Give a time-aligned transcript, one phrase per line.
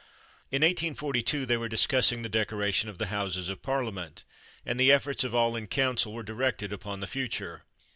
[0.49, 4.23] In 1842 they were discussing the decoration of the Houses of Parliament,
[4.65, 7.65] and the efforts of all in council were directed upon the future.